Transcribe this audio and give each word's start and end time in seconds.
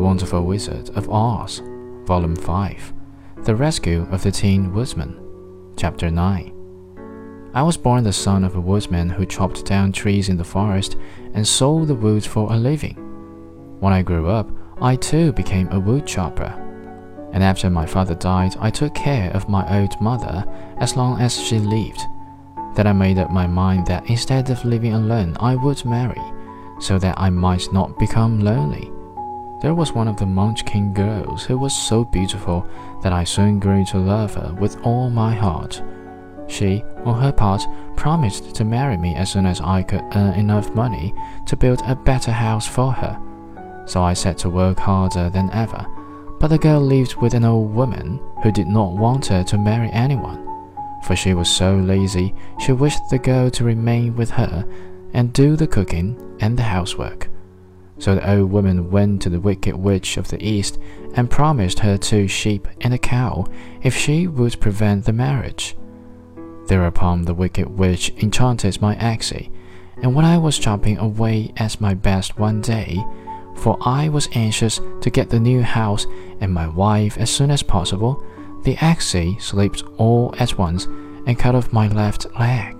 Wonderful 0.00 0.44
Wizard 0.44 0.90
of 0.96 1.08
Oz, 1.10 1.62
Volume 2.04 2.36
5 2.36 2.92
The 3.44 3.54
Rescue 3.54 4.06
of 4.10 4.22
the 4.22 4.30
Tin 4.30 4.72
Woodsman, 4.72 5.18
Chapter 5.76 6.10
9. 6.10 6.52
I 7.54 7.62
was 7.62 7.76
born 7.76 8.02
the 8.02 8.12
son 8.12 8.42
of 8.44 8.56
a 8.56 8.60
woodsman 8.60 9.10
who 9.10 9.26
chopped 9.26 9.64
down 9.64 9.92
trees 9.92 10.28
in 10.28 10.36
the 10.36 10.44
forest 10.44 10.96
and 11.34 11.46
sold 11.46 11.88
the 11.88 11.94
wood 11.94 12.24
for 12.24 12.52
a 12.52 12.56
living. 12.56 12.96
When 13.80 13.92
I 13.92 14.02
grew 14.02 14.28
up, 14.28 14.50
I 14.80 14.96
too 14.96 15.32
became 15.32 15.68
a 15.70 15.78
wood 15.78 16.06
chopper. 16.06 16.52
And 17.32 17.42
after 17.42 17.70
my 17.70 17.86
father 17.86 18.14
died, 18.14 18.56
I 18.58 18.70
took 18.70 18.94
care 18.94 19.30
of 19.32 19.48
my 19.48 19.80
old 19.80 20.00
mother 20.00 20.44
as 20.78 20.96
long 20.96 21.20
as 21.20 21.40
she 21.40 21.58
lived. 21.58 22.00
Then 22.74 22.86
I 22.86 22.92
made 22.92 23.18
up 23.18 23.30
my 23.30 23.46
mind 23.46 23.86
that 23.86 24.08
instead 24.08 24.50
of 24.50 24.64
living 24.64 24.94
alone, 24.94 25.36
I 25.40 25.54
would 25.54 25.84
marry, 25.84 26.22
so 26.80 26.98
that 26.98 27.18
I 27.18 27.30
might 27.30 27.72
not 27.72 27.98
become 27.98 28.40
lonely. 28.40 28.93
There 29.64 29.74
was 29.74 29.94
one 29.94 30.08
of 30.08 30.18
the 30.18 30.26
Munchkin 30.26 30.92
girls 30.92 31.46
who 31.46 31.56
was 31.56 31.74
so 31.74 32.04
beautiful 32.04 32.68
that 33.02 33.14
I 33.14 33.24
soon 33.24 33.58
grew 33.58 33.82
to 33.86 33.96
love 33.96 34.34
her 34.34 34.54
with 34.60 34.76
all 34.82 35.08
my 35.08 35.34
heart. 35.34 35.82
She, 36.48 36.84
on 37.06 37.18
her 37.22 37.32
part, 37.32 37.66
promised 37.96 38.54
to 38.56 38.64
marry 38.66 38.98
me 38.98 39.14
as 39.14 39.32
soon 39.32 39.46
as 39.46 39.62
I 39.62 39.82
could 39.82 40.02
earn 40.14 40.34
enough 40.34 40.74
money 40.74 41.14
to 41.46 41.56
build 41.56 41.80
a 41.86 41.96
better 41.96 42.30
house 42.30 42.66
for 42.66 42.92
her. 42.92 43.18
So 43.86 44.02
I 44.02 44.12
set 44.12 44.36
to 44.40 44.50
work 44.50 44.78
harder 44.78 45.30
than 45.30 45.48
ever. 45.48 45.86
But 46.40 46.48
the 46.48 46.58
girl 46.58 46.82
lived 46.82 47.16
with 47.16 47.32
an 47.32 47.46
old 47.46 47.74
woman 47.74 48.20
who 48.42 48.52
did 48.52 48.66
not 48.66 48.92
want 48.92 49.24
her 49.28 49.42
to 49.44 49.56
marry 49.56 49.88
anyone 49.92 50.42
for 51.04 51.14
she 51.14 51.34
was 51.34 51.50
so 51.50 51.76
lazy 51.76 52.34
she 52.58 52.72
wished 52.72 53.10
the 53.10 53.18
girl 53.18 53.50
to 53.50 53.62
remain 53.62 54.16
with 54.16 54.30
her 54.30 54.66
and 55.12 55.34
do 55.34 55.54
the 55.54 55.66
cooking 55.66 56.18
and 56.40 56.58
the 56.58 56.62
housework. 56.62 57.28
So 57.98 58.14
the 58.14 58.30
old 58.30 58.50
woman 58.50 58.90
went 58.90 59.22
to 59.22 59.30
the 59.30 59.40
wicked 59.40 59.76
witch 59.76 60.16
of 60.16 60.28
the 60.28 60.44
east 60.44 60.78
and 61.14 61.30
promised 61.30 61.78
her 61.78 61.96
two 61.96 62.26
sheep 62.26 62.66
and 62.80 62.92
a 62.92 62.98
cow 62.98 63.46
if 63.82 63.96
she 63.96 64.26
would 64.26 64.60
prevent 64.60 65.04
the 65.04 65.12
marriage. 65.12 65.76
Thereupon 66.66 67.22
the 67.22 67.34
wicked 67.34 67.78
witch 67.78 68.10
enchanted 68.16 68.80
my 68.80 68.96
axe, 68.96 69.32
and 70.02 70.14
when 70.14 70.24
I 70.24 70.38
was 70.38 70.58
chopping 70.58 70.98
away 70.98 71.52
at 71.56 71.80
my 71.80 71.94
best 71.94 72.38
one 72.38 72.60
day, 72.60 73.02
for 73.56 73.78
I 73.82 74.08
was 74.08 74.28
anxious 74.32 74.80
to 75.00 75.10
get 75.10 75.30
the 75.30 75.38
new 75.38 75.62
house 75.62 76.06
and 76.40 76.52
my 76.52 76.66
wife 76.66 77.16
as 77.18 77.30
soon 77.30 77.50
as 77.50 77.62
possible, 77.62 78.22
the 78.64 78.76
axe 78.76 79.14
slipped 79.38 79.82
all 79.98 80.34
at 80.38 80.58
once 80.58 80.86
and 81.26 81.38
cut 81.38 81.54
off 81.54 81.72
my 81.72 81.88
left 81.88 82.26
leg. 82.38 82.73